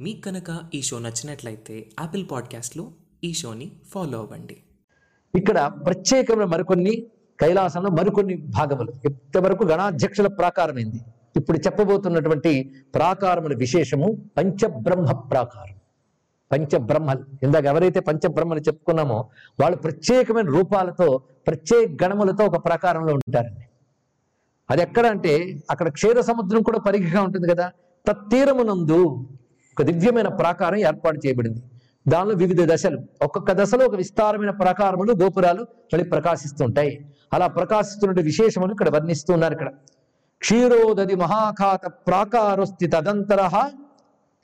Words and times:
మీకు 0.00 0.20
కనుక 0.20 0.60
ఈ 0.74 0.82
షో 0.82 0.98
నచ్చినట్లయితే 0.98 1.86
యాపిల్ 2.00 2.26
పాడ్కాస్ట్లో 2.32 2.90
ఈ 3.24 3.32
షోని 3.32 3.72
ఫాలో 3.88 4.18
అవ్వండి. 4.18 4.56
ఇక్కడ 5.34 5.72
ప్రత్యేకమైన 5.86 6.44
మరికొన్ని 6.44 7.06
కైలాసంలో 7.40 7.90
మరికొన్ని 7.90 8.36
భాగములు. 8.36 8.92
ఇంతవరకు 9.04 9.64
గణాధ్యక్షుల 9.64 10.26
ప్రాకారమైంది. 10.26 11.00
ఇప్పుడు 11.36 11.58
చెప్పబోతున్నటువంటి 11.58 12.74
ప్రాకారముల 12.94 13.56
విశేషము 13.56 14.30
పంచబ్రహ్మ 14.36 15.12
ప్రాకారం. 15.12 15.74
పంచబ్రహ్మలు 16.52 17.24
ఇందాక 17.42 17.64
ఎవరైతే 17.64 18.00
పంచబ్రహ్మలు 18.00 18.60
చెప్పుకున్నామో 18.60 19.28
వాళ్ళు 19.60 19.76
ప్రత్యేకమైన 19.76 20.46
రూపాలతో 20.46 21.22
ప్రత్యేక 21.46 22.04
గణములతో 22.04 22.44
ఒక 22.44 22.64
ప్రాకారంలో 22.64 23.14
ఉంటారండి. 23.14 23.68
అది 24.70 24.82
ఎక్కడ 24.82 25.06
అంటే 25.06 25.62
అక్కడ 25.70 25.88
క్షీర 25.88 26.20
సముద్రం 26.20 26.62
కూడా 26.62 26.78
పరిగిగా 26.78 27.22
ఉంటుంది 27.22 27.48
కదా. 27.54 27.72
తత్తీరమునందు 28.08 29.28
ఒక 29.78 29.84
దివ్యమైన 29.84 30.28
ప్రాకారం 30.28 30.76
ఏర్పాటు 30.76 31.26
చేయబడింది. 31.26 31.62
దానిలో 32.08 32.34
వివిధ 32.34 32.72
దశలు. 32.72 32.98
ఒక్కొక్క 33.22 33.52
దశలో 33.52 33.86
ఒక 33.86 33.94
విస్తారమైన 33.94 34.50
ప్రాకారములు 34.50 35.12
గోపురాలు 35.12 35.62
మళ్ళీ 35.62 36.04
ప్రకాశిస్తుంటాయి 36.04 37.06
అలా 37.32 37.46
ప్రకాశిస్తున్న 37.46 38.20
విశేషములు 38.20 38.72
ఇక్కడ 38.72 38.88
వర్ణిస్తున్నారు 38.88 39.52
ఇక్కడ. 39.52 39.68
క్షీరోదది 40.38 41.14
మహాఖాత 41.14 41.86
ప్రాకారోస్తి 41.86 42.86
తదంతర 42.86 43.70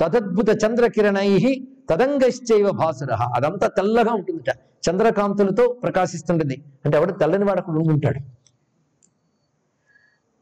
తదద్భుత 0.01 0.65
చంద్రకిరణై 0.65 1.67
తదంగశ్చైవ 1.91 2.71
భాసుర 2.71 3.13
అదంతా 3.15 3.67
తెల్లగా 3.67 4.13
ఉంటుందిట. 4.13 4.55
చంద్రకాంతులతో 4.91 5.73
ప్రకాశిస్తుంటుంది. 5.73 6.65
అంటే 6.85 6.97
ఎవడు 6.97 7.13
తెల్లని 7.13 7.45
వాడు 7.45 7.59
అక్కడ 7.59 7.75
ఉంటాడు. 7.75 8.19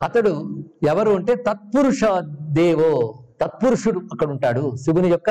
అతడు 0.05 0.65
ఎవరు 0.87 1.11
అంటే 1.11 1.35
తత్పురుష 1.35 2.01
దేవో. 2.41 3.22
తత్పురుషుడు 3.43 4.01
అక్కడ 4.13 4.29
ఉంటాడు 4.35 4.63
శివుని 4.77 5.09
యొక్క 5.09 5.31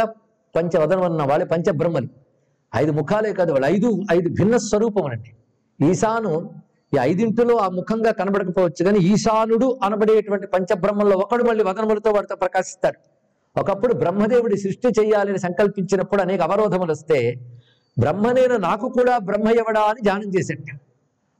పంచవదనం 0.56 1.04
అన్న 1.04 1.24
వాళ్ళే 1.30 1.46
పంచబ్రహ్మలు. 1.46 2.10
ఐదు 2.76 2.92
ముఖాలే 2.92 3.32
కాదు 3.34 3.52
వాళ్ళు. 3.52 3.68
ఐదు 3.76 3.90
ఐదు 4.12 4.30
భిన్న 4.30 4.58
స్వరూపం 4.58 5.06
అనండి 5.06 5.32
ఈశాను 5.80 6.34
ఈ 6.96 6.98
ఐదింటిలో 7.02 7.56
ఆ 7.58 7.68
ముఖంగా 7.70 8.12
కనబడకపోవచ్చు 8.12 8.82
కానీ 8.86 9.00
ఈశానుడు 9.12 9.80
అనబడేటువంటి 9.84 10.48
పంచబ్రహ్మల్లో 10.48 11.16
ఒకడు 11.18 11.44
మళ్ళీ 11.44 11.64
వదనములతో 11.64 12.12
వాడితో 12.12 12.36
ప్రకాశిస్తాడు. 12.36 13.00
ఒకప్పుడు 13.56 13.94
బ్రహ్మదేవుడి 13.94 14.58
సృష్టి 14.58 14.90
చేయాలని 15.00 15.40
సంకల్పించినప్పుడు 15.40 16.22
అనేక 16.22 16.42
అవరోధములు 16.42 16.92
వస్తే 16.92 17.20
బ్రహ్మనేను 17.98 18.58
నాకు 18.58 18.90
కూడా 18.90 19.18
బ్రహ్మ 19.18 19.48
ఎవడా 19.60 19.82
అని 19.82 20.02
ధ్యానం 20.02 20.30
చేశాడు 20.36 20.64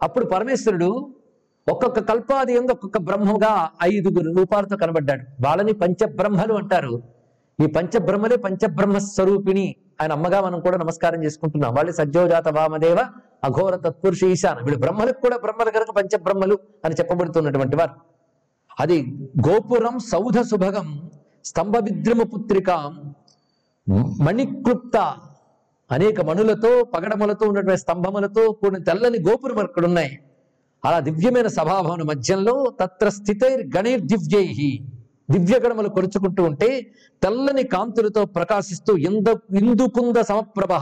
అప్పుడు 0.02 0.26
పరమేశ్వరుడు 0.26 0.90
ఒక్కొక్క 1.72 2.00
కల్పాది 2.10 2.54
ఎందు 2.54 2.72
ఒక్కొక్క 2.72 2.98
బ్రహ్మగా 3.08 3.52
ఐదుగురు 3.84 4.30
రూపాలతో 4.38 4.76
కనబడ్డాడు. 4.78 5.24
వాళ్ళని 5.46 5.74
పంచబ్రహ్మలు 5.74 6.54
అంటారు. 6.54 6.94
ఈ 7.60 7.66
పంచబ్రహ్మలే 7.66 8.36
పంచబ్రహ్మ 8.36 8.98
స్వరూపిణి 8.98 9.66
ఆయన 10.02 10.12
అమ్మగా 10.12 10.42
మనం 10.42 10.60
కూడా 10.60 10.78
నమస్కారం 10.78 11.24
చేసుకుంటున్నాం. 11.24 11.72
వాళ్ళే 11.76 11.94
సజ్జోజాత 11.94 12.48
వామదేవ 12.48 13.00
అఘోర 13.44 13.76
తత్పురుష 13.76 14.24
ఈశాన. 14.24 14.58
వీళ్ళు 14.64 14.80
బ్రహ్మలకు 14.80 15.22
కూడా 15.22 15.38
బ్రహ్మలు 15.38 15.72
కనుక 15.72 15.92
పంచబ్రహ్మలు 15.98 16.58
అని 16.86 16.96
చెప్పబడుతున్నటువంటి 17.00 17.76
వారు. 17.76 17.96
అది 18.80 18.98
గోపురం 19.48 19.96
సౌధ 20.12 20.40
సుభగం 20.42 20.88
స్తంభ 21.46 21.78
విద్రమ 21.78 22.24
పుత్రికాం 22.24 22.92
మణిక్లుప్త 24.26 24.98
అనేక 25.92 26.22
మణులతో 26.22 26.72
పగడములతో 26.94 27.44
ఉన్నటువంటి 27.48 27.82
స్తంభములతో 27.82 28.44
కూడిన 28.52 28.84
తెల్లని 28.84 29.20
గోపురం 29.30 29.60
అక్కడ 29.60 29.86
ఉన్నాయి 29.86 30.12
అలా 30.84 31.00
దివ్యమైన 31.00 31.48
సభాభవన 31.48 32.04
మధ్యంలో 32.12 32.54
తత్ర 32.80 33.08
స్థితైర్ 33.10 33.62
గణైర్ 33.76 34.04
దివ్యై 34.12 34.46
దివ్య 35.34 35.58
గణములు 35.66 35.90
కొరుచుకుంటూ 35.90 36.42
ఉంటే 36.44 36.70
తెల్లని 37.24 37.64
కాంతులతో 37.64 38.22
ప్రకాశిస్తూ 38.38 38.92
ఇంద 39.10 39.28
ఇందుకుంద 39.62 40.18
సమప్రభ 40.30 40.74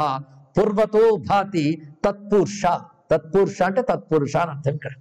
పూర్వతో 0.58 1.02
భాతి 1.32 1.64
తత్పురుష. 2.06 2.62
తత్పురుష 3.12 3.60
అంటే 3.62 3.82
తత్పురుష 3.82 4.36
అని 4.38 4.52
అర్థం 4.52 4.74
ఇక్కడ. 4.76 4.94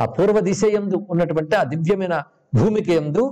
ఆ 0.00 0.04
పూర్వ 0.16 0.40
దిశ 0.40 0.62
ఎందు 0.78 0.96
ఉన్నటువంటి 1.10 1.54
ఆ 1.56 1.62
దివ్యమైన 1.72 2.14
భూమికి 2.54 2.92
ఎందు 2.92 3.24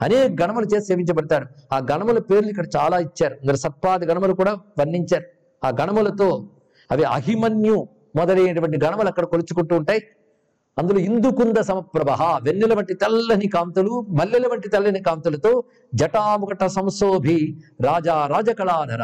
అనేక 0.00 0.30
గణములు 0.42 0.66
చేసి 0.74 0.86
సేవించబడతాడు. 0.86 1.46
ఆ 1.74 1.78
గణముల 1.90 2.18
పేర్లు 2.18 2.50
ఇక్కడ 2.50 2.66
చాలా 2.76 2.96
ఇచ్చారు. 2.98 3.34
ఇక్కడ 3.42 3.54
సత్పాది 3.54 4.06
గణములు 4.06 4.34
కూడా 4.40 4.52
వర్ణించారు. 4.78 5.26
ఆ 5.62 5.68
గణములతో 5.80 6.28
అవి 6.90 7.04
అహిమన్యు 7.16 7.76
మొదలైనటువంటి 8.16 8.78
గణములు 8.84 9.08
అక్కడ 9.08 9.24
కొలుచుకుంటూ 9.24 9.74
ఉంటాయి. 9.76 10.02
అందులో 10.78 11.00
ఇందుకుంద 11.00 11.58
సమప్రభ 11.58 12.10
వెన్నెల 12.42 12.74
వంటి 12.74 12.94
తెల్లని 12.94 13.48
కాంతులు 13.48 14.06
మల్లెల 14.10 14.46
వంటి 14.52 14.68
తెల్లని 14.68 15.02
కాంతులతో 15.02 15.64
జటాముకట 15.94 16.64
సంశోభి 16.66 17.62
రాజా 17.80 18.26
రాజకళాధర. 18.26 19.02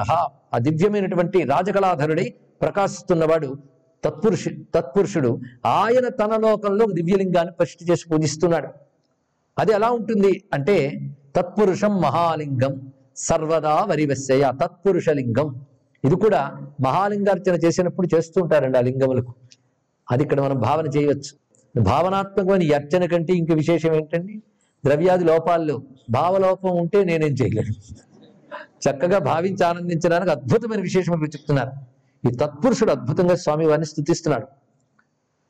ఆ 0.55 0.59
దివ్యమైనటువంటి 0.59 1.43
రాజకళాధరుడై 1.43 2.34
ప్రకాశిస్తున్నవాడు 2.61 3.57
తత్పురుషు 4.05 4.51
తత్పురుషుడు. 4.75 5.41
ఆయన 5.67 6.09
తన 6.09 6.37
లోకంలో 6.37 6.87
దివ్యలింగాన్ని 6.93 7.53
ప్రతిష్ఠ 7.53 7.91
చేసి 7.91 8.05
పూజిస్తున్నాడు. 8.09 8.69
అది 9.59 9.73
ఎలా 9.73 9.91
ఉంటుంది 9.91 10.45
అంటే 10.53 10.77
తత్పురుషం 11.37 12.01
మహాలింగం 12.01 12.93
సర్వదా 13.17 13.75
వరివస్యయ 13.91 14.45
తత్పురుష 14.62 15.09
లింగం 15.09 15.49
ఇది 16.05 16.17
కూడా 16.17 16.41
మహాలింగార్చన 16.87 17.55
చేసినప్పుడు 17.55 18.09
చేస్తూ 18.15 18.43
ఉంటారండి 18.43 18.78
ఆ 18.78 18.81
లింగములకు. 18.81 19.34
అది 20.11 20.23
ఇక్కడ 20.23 20.41
మనం 20.41 20.59
భావన 20.59 20.87
చేయవచ్చు. 20.87 21.47
భావనాత్మకమైన 21.78 22.75
అర్చన 22.75 23.06
కంటే 23.06 23.33
ఇంక 23.33 23.53
విశేషం 23.53 23.94
ఏంటండి? 23.94 24.43
ద్రవ్యాది 24.84 25.25
లోపాల్లో 25.25 25.83
భావలోపం 26.11 26.77
ఉంటే 26.77 27.05
నేనేం 27.05 27.33
చేయలేను. 27.33 27.75
చక్కగా 28.84 29.19
భావించి 29.19 29.65
ఆనందించడానికి 29.65 30.31
అద్భుతమైన 30.31 30.81
విశేషం 30.81 31.12
మీరు 31.12 31.31
చెప్తున్నారు. 31.31 31.71
ఈ 32.28 32.37
తత్పురుషుడు 32.37 32.91
అద్భుతంగా 32.91 33.34
స్వామి 33.34 33.66
వారిని 33.66 33.87
స్థుతిస్తున్నాడు 33.87 34.47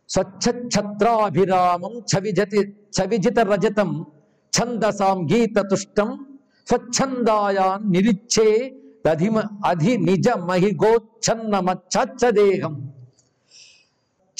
స్వచ్ఛత్రాభిరామం 0.08 1.98
చవిజతి 1.98 2.68
చవిజిత 2.68 3.38
రజతం 3.38 4.06
ఛందసాం 4.52 5.28
గీత 5.32 5.58
తుష్టం 5.58 6.26
స్వచ్ఛందాయాన్ 6.68 7.92
నిరిచ్చే 7.92 8.74
అధిమ 9.10 9.42
అధి 9.66 9.96
నిజ 9.96 10.28
మహిగోచ్ఛన్నమచ్ఛదేహం 10.28 12.92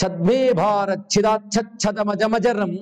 ఛద్మే 0.04 0.52
భారచ్చిదాచ్ఛదమజమజరం 0.52 2.78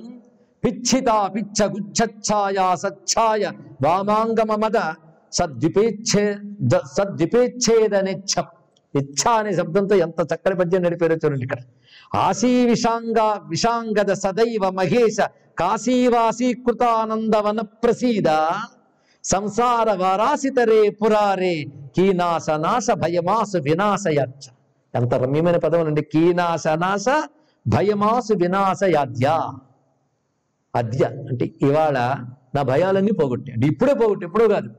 పిచ్చితా 0.65 1.27
పిచ్చ 1.27 1.65
గుచ్చఛాయా 1.65 2.75
సచ్ఛాయ 2.75 3.51
వామాంగమద 3.83 4.93
సద్విపేచ్ఛే 5.33 6.37
ద- 6.61 6.81
సద్విపేచ్ఛేదనిచ్ఛ. 6.97 8.43
ఇచ్ఛ 8.95 9.31
అనే 9.31 9.55
శబ్దంతో 9.55 9.95
ఎంత 9.95 10.33
చక్కని 10.33 10.55
పద్యం 10.55 10.81
నడిపారో 10.81 11.15
చూడండి 11.15 11.43
ఇక్కడ. 11.43 11.57
ఆశీ 12.15 12.65
విషాంగ 12.65 13.39
విషాంగద 13.49 14.13
సదైవ 14.13 14.69
మహేశ 14.69 15.17
కాశీవాసీకృతానందవన 15.59 17.61
ప్రసీద. 17.61 18.51
సంసార 19.23 19.93
వారాసితరే 19.93 20.89
పురారే 20.89 21.65
కీనాశ 21.95 22.49
నాశ 22.49 22.91
భయమాసు 22.91 23.57
వినాశయచ్చ. 23.57 24.56
ఎంత 24.97 25.13
రమ్యమైన 25.13 25.57
పదం 25.57 25.85
అండి 25.85 26.01
కీనాశ 26.01 26.67
నాశ 26.67 27.05
భయమాసు 27.67 28.33
వినాశయాద్య 28.33 29.51
అద్య 30.75 31.05
అంటే 31.05 31.51
ఇవాళ 31.61 31.97
నా 32.55 32.61
భయాలన్నీ 32.61 33.11
పోగొట్టి 33.11 33.51
ఇప్పుడే 33.65 33.93
పోగొట్టి 33.93 34.25
ఎప్పుడో 34.25 34.47
కాదు. 34.47 34.69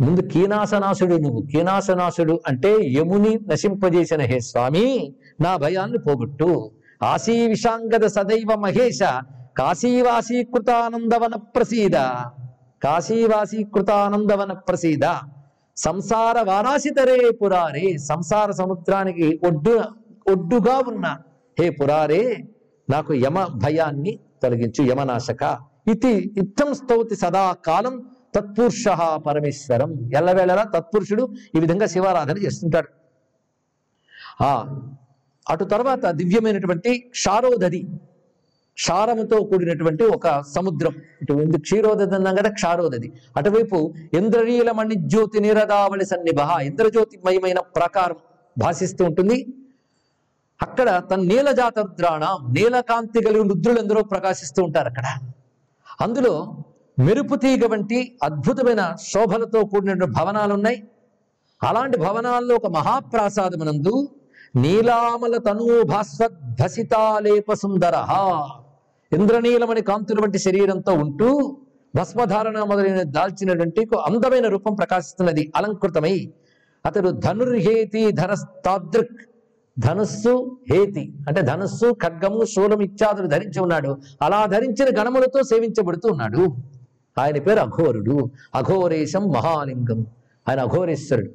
ముందు 0.00 0.20
కీనాశనాశుడు 0.20 1.14
నువ్వు. 1.14 1.42
కీనాశనాశుడు 1.42 2.40
అంటే 2.46 2.76
యముని 2.80 3.38
నశింపజేసిన 3.48 4.20
హే 4.20 4.40
స్వామి 4.40 5.14
నా 5.40 5.56
భయాన్ని 5.56 5.98
పోగొట్టు. 5.98 6.70
ఆశీ 7.02 7.46
విషాంగద 7.46 8.06
సదైవ 8.06 8.54
మహేష 8.54 8.98
కాశీవాసీకృతానందవన 9.58 11.36
ప్రసీద. 11.36 11.96
కాశీవాసీకృతానందవన 12.84 14.52
ప్రసీద. 14.52 15.04
సంసార 15.84 16.40
వారాసితరే 16.40 17.30
పురారే 17.30 17.98
సంసార 17.98 18.50
సముద్రానికి 18.50 19.40
ఒడ్డు 19.46 19.82
ఒడ్డుగా 20.30 20.78
ఉన్న. 20.78 21.16
హే 21.60 21.70
పురారే 21.70 22.44
నాకు 22.90 23.14
యమ 23.14 23.44
భయాన్ని 23.44 24.18
తొలగించు 24.42 24.84
యమనాశక. 24.84 25.58
ఇది 25.88 26.12
ఇత్తం 26.36 26.74
స్తౌతి 26.74 27.16
సదాకాలం 27.16 28.10
తత్పురుష 28.34 28.84
పరమేశ్వరం. 29.26 30.10
ఎల్లవేళలా 30.14 30.62
తత్పురుషుడు 30.62 31.34
ఈ 31.56 31.60
విధంగా 31.60 31.86
శివారాధన 31.86 32.38
చేస్తుంటాడు. 32.38 32.88
ఆ 34.42 34.80
అటు 35.50 35.64
తర్వాత 35.64 36.10
దివ్యమైనటువంటి 36.10 36.98
క్షారోదది. 36.98 37.86
క్షారముతో 38.78 39.36
కూడినటువంటి 39.50 40.04
ఒక 40.16 40.26
సముద్రం. 40.56 40.94
ఇటు 41.22 41.32
ఉంది 41.32 41.58
క్షీరోదది 41.66 42.14
అన్నాం 42.18 42.34
కదా 42.40 42.50
క్షారోదది. 42.58 43.08
అటువైపు 43.36 43.78
ఇంద్రనీల 44.18 44.70
మణిజ్యోతి 44.80 45.38
నిరదావళి 45.46 46.06
సన్నిభ 46.12 46.40
ఇంద్రజ్యోతిమయమైన 46.68 47.60
ప్రకారం 47.78 48.16
భాషిస్తూ 48.56 49.02
ఉంటుంది. 49.04 49.38
అక్కడ 50.62 51.02
తన 51.10 51.20
నీలజాత 51.30 51.78
రుద్రాణ 51.78 52.24
నీలకాంతి 52.56 53.18
కలిగిన 53.26 53.48
రుద్రులు 53.48 53.78
ఎందరో 53.78 54.02
ప్రకాశిస్తూ 54.02 54.60
ఉంటారు 54.68 54.88
అక్కడ. 54.92 55.06
అందులో 56.00 56.64
మెరుపు 56.98 57.34
తీగ 57.34 57.66
వంటి 57.66 58.18
అద్భుతమైన 58.22 58.96
శోభలతో 59.10 59.60
కూడిన 59.72 60.04
భవనాలు 60.18 60.52
ఉన్నాయి 60.58 60.78
అలాంటి 61.60 61.96
భవనాల్లో 62.06 62.56
ఒక 62.56 62.66
మహాప్రాసాదమునందు 62.78 63.94
నీలామల 64.56 65.34
తనూభాస్వద్భసితాలేప 65.46 67.52
సుందర 67.62 67.94
ఇంద్రనీలమని 69.12 69.82
కాంతుల 69.82 70.20
వంటి 70.20 70.38
శరీరంతో 70.38 70.92
ఉంటూ 70.92 71.56
భస్మధారణ 71.96 72.62
మొదలైన 72.62 73.02
దాల్చినటువంటి 73.02 73.80
ఒక 73.80 74.02
అందమైన 74.02 74.48
రూపం 74.48 74.74
ప్రకాశిస్తున్నది 74.74 75.52
అలంకృతమై. 75.56 76.32
అతడు 76.86 77.08
ధనుర్హేతి 77.08 78.10
ధనస్తాదృక్ 78.10 79.20
ధనుస్సు 79.78 80.58
హేతి. 80.70 81.12
అంటే 81.28 81.42
ధనుస్సు 81.42 81.92
ఖడ్గము 81.92 82.44
శూలం 82.44 82.80
ఇత్యాదులు 82.80 83.26
ధరించి 83.26 83.60
ఉన్నాడు. 83.60 83.98
అలా 84.22 84.46
ధరించిన 84.46 85.02
గణములతో 85.02 85.42
సేవించబడుతూ 85.42 86.08
ఉన్నాడు. 86.08 86.56
ఆయన 87.18 87.38
పేరు 87.38 87.60
అఘోరుడు. 87.60 88.30
అఘోరేశం 88.54 89.28
మహాలింగం. 89.28 90.06
ఆయన 90.48 90.60
అఘోరేశ్వరుడు. 90.60 91.30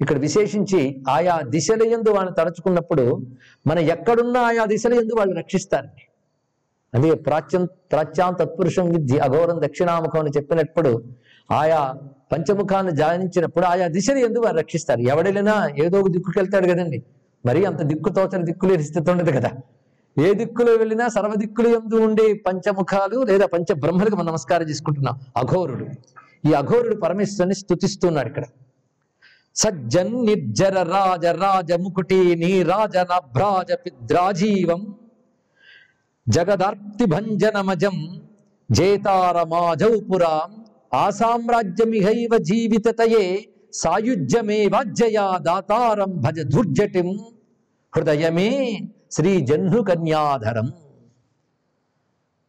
ఇక్కడ 0.00 0.18
విశేషించి 0.18 1.02
ఆయా 1.08 1.40
దిశల 1.40 1.82
ఎందు 1.82 2.10
వాళ్ళని 2.10 2.42
తలుచుకున్నప్పుడు 2.42 3.20
మన 3.66 3.78
ఎక్కడున్నా 3.78 4.40
ఆయా 4.40 4.64
దిశల 4.64 4.94
ఎందు 4.94 5.14
వాళ్ళు 5.14 5.34
రక్షిస్తారండి 5.34 6.07
అదే 6.94 7.14
ప్రాచ్యం 7.14 7.64
ప్రాచ్యాం 7.64 8.34
తత్పురుషం 8.34 8.90
విద్య 8.90 9.18
అఘోరం 9.18 9.60
దక్షిణాముఖం 9.66 10.20
అని 10.20 10.30
చెప్పినప్పుడు 10.36 11.04
ఆయా 11.50 11.94
పంచముఖాన్ని 12.32 12.96
జానించినప్పుడు 12.96 13.64
ఆయా 13.64 13.86
దిశని 13.86 14.20
ఎందుకు 14.20 14.44
వారు 14.44 14.56
రక్షిస్తారు? 14.56 15.00
ఎవడెళ్ళినా 15.00 15.68
ఏదో 15.78 16.00
ఒక 16.00 16.08
దిక్కుకి 16.08 16.38
వెళ్తాడు 16.38 16.66
కదండి. 16.66 17.02
మరి 17.46 17.64
అంత 17.64 17.82
దిక్కు 17.82 18.08
తోచని 18.08 18.44
దిక్కులేని 18.44 18.82
స్థితి 18.82 19.10
ఉండదు 19.10 19.30
కదా. 19.30 19.50
ఏ 20.18 20.34
దిక్కులో 20.34 20.72
వెళ్ళినా 20.72 21.08
సర్వ 21.08 21.34
దిక్కులు 21.36 21.68
ఎందు 21.68 21.94
ఉండే 21.94 22.32
పంచముఖాలు 22.32 23.22
లేదా 23.22 23.46
పంచ 23.46 23.72
బ్రహ్మలకు 23.72 24.16
మనం 24.16 24.26
నమస్కారం 24.26 24.68
చేసుకుంటున్నాం. 24.68 25.20
అఘోరుడు. 25.36 25.86
ఈ 26.48 26.52
అఘోరుడు 26.52 26.94
పరమేశ్వరుని 26.94 27.54
స్థుతిస్తున్నాడు 27.54 28.28
ఇక్కడ. 28.28 28.44
సజ్జన్ 29.56 30.26
నిర్జర 30.26 30.82
రాజ 30.82 31.26
రాజ 31.26 31.72
ముకుటి 31.72 32.36
నీ 32.36 32.62
రాజనభ్రాజ 32.62 33.72
పిద్రాజీవం 33.72 34.94
జగదార్తి 36.28 37.04
భంజనమజం 37.04 37.96
జేతారమాజౌ 38.70 40.00
పురాం 40.00 40.50
ఆసామ్రాజ్యమిహైవ 40.94 42.38
జీవితతయే 42.38 43.48
సాయుజ్యమే 43.72 44.66
వాజ్యయా 44.66 45.38
దాతారం 45.40 46.10
భజ 46.16 46.40
దుర్జటిం 46.40 47.08
హృదయమే 47.96 48.50
శ్రీ 49.10 49.40
జహ్ను 49.40 49.82
కన్యాధరం 49.82 50.68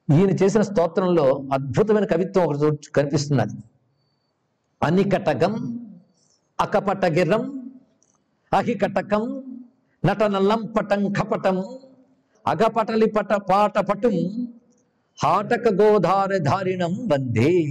ఈయన 0.10 0.30
చేసిన 0.30 0.62
స్తోత్రంలో 0.62 1.42
అద్భుతమైన 1.54 2.06
కవిత్వం 2.06 2.44
ఒకటి 2.44 2.92
కనిపిస్తున్నది. 2.92 3.56
అనికటగం 4.84 5.54
అకపటగిరం 6.60 7.44
అహికటకం 8.54 9.24
నటనలంపటం 10.06 11.14
కపటం 11.14 11.58
అగపటలి 12.48 13.06
పట 13.06 13.34
పాట 13.34 13.80
పటుం 13.80 14.48
హాటక 15.24 15.68
గోధార 15.82 16.38
ధారిణం 16.38 17.10
వందే. 17.14 17.64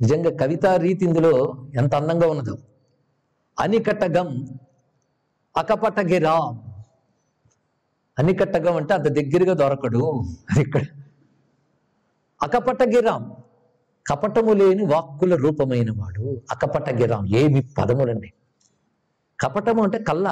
నిజంగా 0.00 0.30
కవితా 0.30 0.76
రీతి 0.76 1.04
ఇందులో 1.04 1.66
ఎంత 1.74 1.94
అందంగా 1.94 2.28
ఉన్నదో. 2.28 2.58
అనికటగం 3.60 4.48
అకపటగిరా 5.56 6.38
అనికట్టగం 8.18 8.76
అంటే 8.76 8.94
అంత 8.94 9.04
దగ్గరగా 9.04 9.52
దొరకడు. 9.54 10.22
అది 10.50 10.60
ఇక్కడ. 10.60 10.82
అకపటగిరాం 12.42 13.36
కపటము 14.06 14.52
లేని 14.52 14.84
వాక్కుల 14.84 15.34
రూపమైన 15.34 15.90
వాడు 15.90 16.42
అకపటగిరాం 16.50 17.26
ఏమి 17.26 17.62
పదములండి. 17.78 18.32
కపటము 19.40 19.82
అంటే 19.82 19.98
కళ్ళ. 19.98 20.28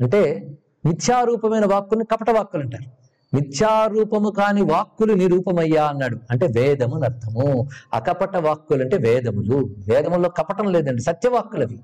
అంటే 0.00 0.50
మిథ్యారూపమైన 0.86 1.66
వాక్కుని 1.66 2.04
కపట 2.04 2.30
వాక్కులు 2.30 2.62
అంటారు. 2.62 2.90
మిథ్యారూపము 3.36 4.30
కాని 4.30 4.62
వాక్కులు 4.62 5.12
నిరూపమయ్యా 5.12 5.86
అన్నాడు. 5.86 6.18
అంటే 6.30 6.46
వేదము 6.46 7.04
అర్థము. 7.04 7.68
అకపట 7.94 8.36
వాక్కులు 8.36 8.82
అంటే 8.82 8.96
వేదములు. 8.96 9.74
వేదముల్లో 9.88 10.28
కపటం 10.28 10.72
లేదండి 10.72 11.02
సత్యవాక్కులు 11.02 11.62
అవి. 11.62 11.78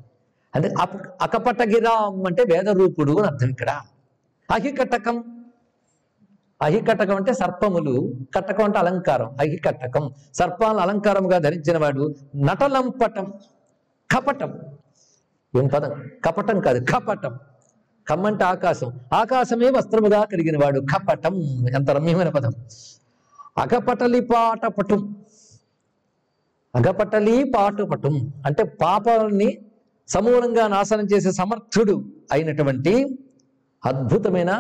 అంటే 0.55 0.75
అప- 0.81 1.11
అకపటగిరాం 1.23 2.27
అంటే 2.27 2.43
వేదరూపుడు 2.43 3.13
అని 3.13 3.27
అర్థం 3.27 3.49
ఇక్కడ. 3.49 3.71
అహికటకం. 4.53 5.47
అహికటకం 6.63 7.17
అంటే 7.17 7.33
సర్పములు. 7.33 8.15
కటకం 8.35 8.65
అంటే 8.65 8.79
అలంకారం. 8.79 9.37
అహికటకం. 9.41 10.11
సర్పాలను 10.35 10.79
అలంకారముగా 10.79 11.39
ధరించిన 11.39 11.79
వాడు 11.79 12.15
నటలంపటం. 12.37 13.33
కపటం. 14.17 14.59
ఏం 15.57 15.67
పదం? 15.67 16.03
కపటం 16.25 16.61
కాదు 16.61 16.87
కపటం. 16.93 17.39
కమ్మంటే 18.09 18.45
ఆకాశం. 18.45 19.01
ఆకాశమే 19.13 19.71
వస్త్రముగా 19.71 20.25
కలిగిన 20.25 20.65
వాడు 20.65 20.81
కపటం. 20.81 21.35
ఎంత 21.69 21.91
రమ్యమైన 21.91 22.29
పదం. 22.29 22.53
అగపటలి 23.59 24.21
పాటపటం 24.21 25.17
అగపటలి 26.75 27.45
పాటుపటం 27.57 28.33
అంటే 28.47 28.63
పాపాలని 28.63 29.59
సమూలంగా 30.09 30.67
నాశనం 30.67 31.05
చేసే 31.05 31.33
సమర్థుడు 31.33 32.05
అయినటువంటి 32.33 33.19
అద్భుతమైన 33.87 34.53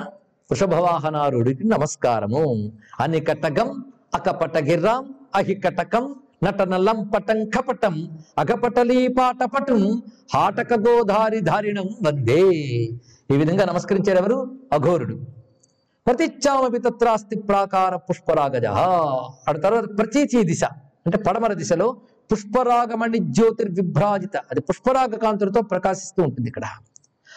వృషభవాహనారుడికి 0.51 1.69
నమస్కారము. 1.69 2.73
అని 3.01 3.25
అకపటగిర్రాం 4.15 5.15
అహికటకం 5.35 6.15
నటనలం 6.45 7.09
పటం 7.09 7.45
కపటం 7.45 8.19
అగపటలీ 8.39 9.09
పాటపటం 9.09 10.03
హాటక 10.35 10.75
గోధారి 10.75 11.41
ధారిణం 11.41 11.85
వందే. 12.07 12.51
ఈ 13.31 13.37
విధంగా 13.37 13.64
నమస్కరించారు 13.64 14.19
ఎవరు 14.19 14.37
అఘోరుడు. 14.73 15.14
ప్రతిచ్చామపి 16.06 16.78
తత్రాస్తి 16.78 17.37
ప్రాకార 17.38 17.96
పుష్పరాగజ. 17.96 18.67
అటు 19.49 19.61
తర్వాత 19.61 19.99
ప్రతీచి 19.99 20.44
దిశ 20.44 20.64
అంటే 21.06 21.19
పడమర 21.19 21.52
దిశలో 21.52 21.96
పుష్పరాగమణి 22.32 23.19
జ్యోతిర్విభ్రాజిత. 23.19 24.37
అది 24.37 24.61
పుష్పరాగ 24.61 25.06
కాంతులతో 25.06 25.61
ప్రకాశిస్తూ 25.62 26.23
ఉంటుంది 26.23 26.49
ఇక్కడ. 26.49 26.62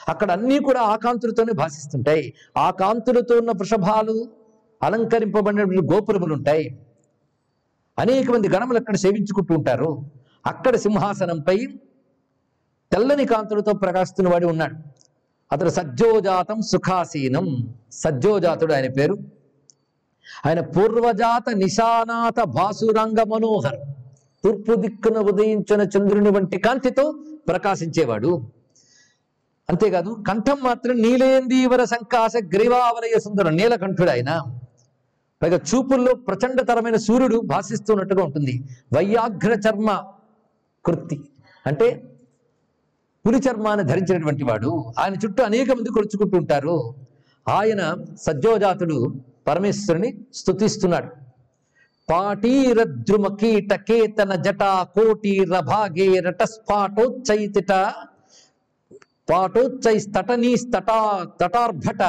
అక్కడ 0.09 0.31
అన్నీ 0.31 0.59
కూడా 0.59 0.81
ఆ 0.81 0.95
కాంతులతోనే 0.95 1.53
భాషిస్తుంటాయి. 1.53 2.33
ఆ 2.57 2.71
కాంతులతో 2.71 3.37
ఉన్న 3.37 3.51
వృషభాలు 3.51 4.15
అలంకరింపబడిన 4.83 5.63
గోపురములు 5.93 6.33
ఉంటాయి 6.33 6.79
అనేక 7.99 8.31
మంది 8.31 8.49
గణములు 8.49 8.77
అక్కడ 8.77 8.95
సేవించుకుంటూ 8.95 9.55
ఉంటారు. 9.55 9.89
అక్కడ 10.45 10.75
సింహాసనంపై 10.75 11.57
తెల్లని 12.91 13.25
కాంతులతో 13.25 13.73
ప్రకాశిస్తున్న 13.73 14.29
వాడు 14.29 14.47
ఉన్నాడు. 14.47 14.75
అతడు 15.51 15.69
సజ్జోజాతం 15.69 16.61
సుఖాసీనం. 16.61 17.73
సజ్జోజాతుడు 17.91 18.73
ఆయన 18.73 18.91
పేరు. 18.91 19.17
ఆయన 20.45 20.59
పూర్వజాత 20.59 21.49
నిశానాత 21.53 22.43
భాసురంగ 22.43 23.23
మనోహర్. 23.27 23.79
తూర్పు 24.43 24.75
దిక్కున 24.75 25.17
ఉదయించిన 25.17 25.81
చంద్రుని 25.81 26.29
వంటి 26.29 26.59
కాంతితో 26.59 27.15
ప్రకాశించేవాడు. 27.47 28.41
అంతేకాదు 29.69 30.23
కంఠం 30.27 30.57
మాత్రం 30.63 31.01
నీలేందీవర 31.01 31.83
సంకాశ 31.83 32.33
గ్రీవావలయ 32.55 33.19
సుందరం 33.19 33.55
నీలకంఠుడు 33.55 34.09
ఆయన. 34.09 34.43
పైగా 35.43 35.57
చూపుల్లో 35.57 36.13
ప్రచండతరమైన 36.13 36.95
సూర్యుడు 36.95 37.41
భాషిస్తున్నట్టుగా 37.45 38.23
ఉంటుంది. 38.23 38.63
వయ్యాఘ్ర 38.97 39.51
చర్మ 39.51 40.03
కృతి. 40.85 41.21
అంటే 41.67 42.08
పులి 43.25 43.37
చర్మాన్ని 43.37 43.83
ధరించినటువంటి 43.85 44.43
వాడు 44.43 44.71
ఆయన 44.99 45.13
చుట్టూ 45.13 45.43
అనేక 45.43 45.69
మంది 45.71 45.89
కొలుచుకుంటూ 45.89 46.37
ఉంటారు. 46.37 46.75
ఆయన 47.47 47.81
సజ్జోజాతుడు 48.21 48.97
పరమేశ్వరుని 49.47 50.09
స్థుతిస్తున్నాడు 50.33 51.09
పాటీరద్రుమ 52.09 53.35
కీట 53.35 53.73
కేతన 53.73 54.35
జటా 54.35 54.87
కోటీర 54.95 55.59
భాగే 55.59 56.19
రటస్ఫాటోచ్చైతిట 56.19 57.71
పాటోచ్చైస్తటనీ 59.29 60.55
స్తటా 60.55 60.99
తటార్భట 61.41 62.03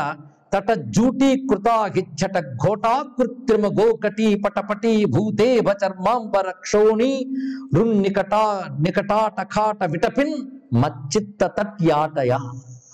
తట 0.53 0.73
జూటీకృతా 0.73 1.87
కృతాహిచ్చట 1.89 2.41
ఘోటా 2.41 3.05
కృత్రిమ 3.19 3.67
గోకటీ 3.67 4.35
పటపటీ 4.35 5.05
భూతేభ 5.05 5.65
చర్మాంబర 5.69 6.51
క్షోణి 6.51 7.37
రున్నికటా 7.75 8.65
నికటాటఖాట 8.81 9.85
విటపిన్ 9.85 10.35
మచ్చిత్త 10.75 11.47
తట్యాటయ. 11.47 12.31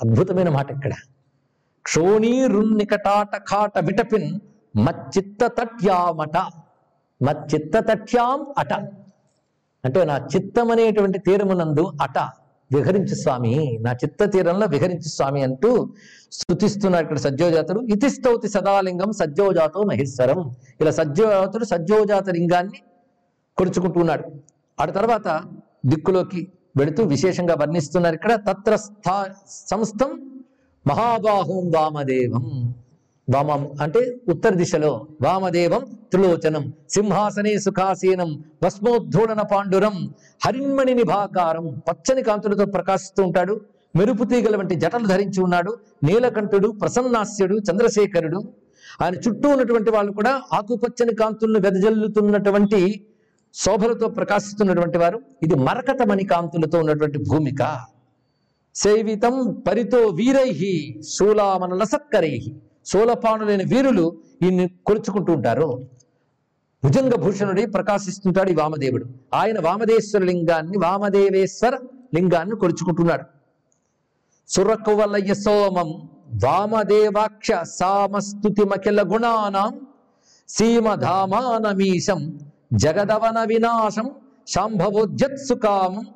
అద్భుతమైన 0.02 0.48
మాట 0.48 0.70
ఇక్కడ. 0.70 0.92
క్షోణి 1.82 2.46
రున్నికటాటఖాట 2.46 3.78
విటపిన్ 3.78 4.40
మచ్చిత్త 4.78 5.46
తట్యామట. 5.46 6.36
మచ్చిత్త 7.22 7.78
తట్యాం 7.78 8.46
అట. 8.58 8.72
అంటే 9.84 10.04
నా 10.04 10.16
చిత్తం 10.16 10.70
అనేటువంటి 10.70 11.18
తీరమునందు 11.18 11.92
అట. 12.02 12.18
విహరించు 12.72 13.14
స్వామి. 13.14 13.78
నా 13.80 13.92
చిత్త 13.92 14.24
తీరంలో 14.24 14.66
విహరించు 14.66 15.08
స్వామి 15.08 15.42
అంటూ 15.42 15.88
స్థుతిస్తున్నాడు 16.32 17.02
ఇక్కడ 17.02 17.18
సజ్జోజాతుడు. 17.18 17.80
ఇతిస్తౌతి 17.80 18.48
సదాలింగం 18.48 19.12
సజ్జోజాతో 19.12 19.82
మహేశ్వరం. 19.82 20.54
ఇలా 20.80 20.90
సజ్జోజాతుడు 20.90 21.64
సజ్జోజాత 21.64 22.30
లింగాన్ని 22.30 22.82
కొలుచుకుంటున్నాడు. 23.56 24.24
ఆ 24.80 24.84
తర్వాత 24.84 25.42
దిక్కులోకి 25.86 26.52
వెళుతూ 26.76 27.04
విశేషంగా 27.04 27.54
వర్ణిస్తున్నారు 27.60 28.14
ఇక్కడ. 28.14 28.34
తత్ర 28.34 28.76
స్థా 28.76 29.26
సంస్థం 29.48 30.30
మహాబాహుం 30.86 31.72
వామదేవం. 31.76 32.74
వామం 33.34 33.70
అంటే 33.80 34.16
ఉత్తర 34.28 34.54
దిశలో 34.54 35.06
వామదేవం 35.22 35.95
త్రిలోచనం 36.12 36.72
సింహాసనే 36.90 37.58
సుఖాసీనం 37.58 38.44
భస్మోద్ధూడన 38.62 39.42
పాండురం 39.42 40.14
హరిన్మణి 40.46 40.94
నిభాకారం 40.94 41.82
పచ్చని 41.88 42.22
కాంతులతో 42.22 42.64
ప్రకాశిస్తూ 42.64 43.22
ఉంటాడు. 43.24 43.60
మెరుపు 43.96 44.24
తీగల 44.24 44.56
వంటి 44.56 44.74
జటలు 44.74 45.06
ధరించి 45.06 45.42
ఉన్నాడు. 45.42 45.78
నీలకంఠుడు 46.04 46.68
ప్రసన్నాస్యుడు 46.68 47.56
చంద్రశేఖరుడు. 47.58 48.40
ఆయన 49.02 49.14
చుట్టూ 49.14 49.48
ఉన్నటువంటి 49.48 49.90
వాళ్ళు 49.90 50.12
కూడా 50.12 50.42
ఆకుపచ్చని 50.52 51.14
కాంతులను 51.14 51.60
వెదజల్లుతున్నటువంటి 51.60 53.06
శోభలతో 53.54 54.08
ప్రకాశిస్తున్నటువంటి 54.08 54.98
వారు. 54.98 55.20
ఇది 55.42 55.54
మరకతమణి 55.54 56.24
కాంతులతో 56.24 56.78
ఉన్నటువంటి 56.78 57.18
భూమిక. 57.18 57.80
సేవితం 58.74 59.62
పరితో 59.68 60.06
వీరైహి 60.06 61.02
శూలామన 61.08 61.74
లసక్కరై 61.74 62.44
శూలపానులైన 62.86 63.62
వీరులు 63.74 64.18
ఈయన్ని 64.42 64.70
కొలుచుకుంటూ 64.86 65.32
ఉంటారు. 65.32 65.95
భుజంగ 66.86 67.14
భూషణుడి 67.14 67.66
ప్రకాశిస్తుంటాడు 67.66 68.50
ఈ 68.50 68.54
వామదేవుడు. 68.54 69.04
ఆయన 69.34 69.60
వామదేశ్వర 69.60 70.22
లింగాన్ని 70.22 70.78
వామదేవేశ్వర 70.78 71.78
లింగాన్ని 72.14 72.56
కొలుచుకుంటున్నాడు. 72.56 73.24
సురకువలయ 74.48 75.34
సోమం 75.34 76.08
వామదేవాక్ష 76.44 77.48
సామస్తుతిమఖిల 77.62 79.02
గుణానాం 79.02 79.80
సీమధామానమీశం 80.48 82.38
జగదవన 82.72 83.44
వినాశం 83.44 84.10
శాంభవోజత్సుకామం 84.48 86.06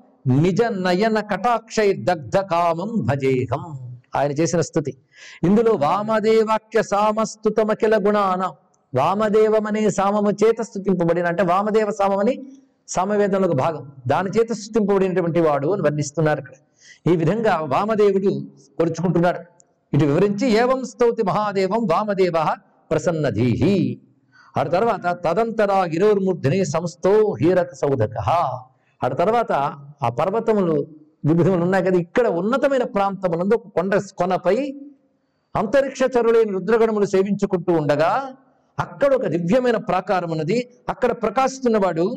నిజ 0.43 0.63
నయన 0.63 1.21
కటాక్షై 1.21 1.93
దగ్ధకామం 1.93 2.91
భజేహం. 3.01 3.91
ఆయన 4.17 4.31
చేసిన 4.31 4.61
స్థుతి. 4.61 4.97
ఇందులో 5.43 5.73
వామదేవాఖ్య 5.73 6.83
సామస్తుతమఖిల 6.83 7.97
గుణానాం 7.97 8.53
వామదేవం 8.95 9.67
అనే 9.67 9.91
సామము 9.91 10.31
చేత 10.31 10.61
స్థుతింపబడిన 10.61 11.27
అంటే 11.27 11.43
వామదేవ 11.43 11.91
సామమని 11.91 12.35
సామవేదంలో 12.89 13.49
భాగం. 13.49 13.83
దాని 14.07 14.31
చేత 14.31 14.53
స్థుతింపబడినటువంటి 14.53 15.41
వాడు 15.41 15.69
అని 15.69 15.83
వర్ణిస్తున్నారు 15.83 16.41
ఇక్కడ. 16.41 16.57
ఈ 17.13 17.17
విధంగా 17.17 17.55
వామదేవుడు 17.75 18.33
కొలుచుకుంటున్నాడు. 18.79 19.41
ఇటు 19.93 20.05
వివరించి 20.05 20.47
ఏవం 20.63 20.81
స్తౌతి 20.85 21.23
మహాదేవం 21.23 21.81
వామదేవ 21.93 22.37
ప్రసన్నధీహి. 22.91 23.77
ఆ 24.59 24.63
తర్వాత 24.63 25.07
తదంతరా 25.25 25.79
గిరోర్మూర్ధిని 25.93 26.65
సంస్థో 26.65 27.13
హీరక 27.41 27.75
సౌధక. 27.75 28.17
ఆ 29.01 29.09
తర్వాత 29.21 29.53
ఆ 30.03 30.09
పర్వతములు 30.21 30.77
వివిధములు 31.25 31.63
ఉన్నాయి 31.63 31.85
కదా 31.85 31.99
ఇక్కడ 31.99 32.27
ఉన్నతమైన 32.41 32.85
ప్రాంతములందు 32.85 33.55
ఒక 33.55 33.69
కొండ 33.69 33.95
కొనపై 34.19 34.57
అంతరిక్ష 35.55 36.01
చరులైన 36.15 36.51
రుద్రగణములు 36.51 37.07
సేవించుకుంటూ 37.07 37.73
ఉండగా 37.73 38.11
అక్కడ 38.81 39.15
ఒక 39.15 39.27
దివ్యమైన 39.27 39.77
ప్రాకారం 39.77 40.31
ఉన్నది. 40.31 40.71
అక్కడ 40.89 41.13
ప్రకాశిస్తున్నవాడు 41.13 42.17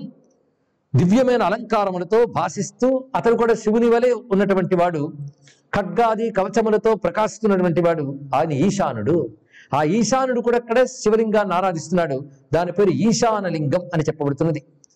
దివ్యమైన 0.96 1.44
అలంకారములతో 1.44 2.26
భాషిస్తూ 2.26 3.04
అతడు 3.16 3.36
కూడా 3.36 3.54
శివుని 3.54 3.90
వలె 3.90 4.12
ఉన్నటువంటి 4.12 4.76
వాడు. 4.76 5.14
ఖడ్గాది 5.76 6.30
కవచములతో 6.30 6.96
ప్రకాశిస్తున్నటువంటి 6.96 7.82
వాడు. 7.82 8.20
ఆయన 8.36 8.52
ఈశానుడు. 8.52 9.30
ఆ 9.74 9.84
ఈశానుడు 9.84 10.42
కూడా 10.42 10.58
అక్కడే 10.58 10.86
శివలింగాన్ని 10.86 11.56
ఆరాధిస్తున్నాడు. 11.56 12.30
దాని 12.54 12.72
పేరు 12.72 12.90
ఈశానలింగం 12.90 13.90
అని 13.94 14.04
చెప్పబడుతున్నది. 14.04 14.64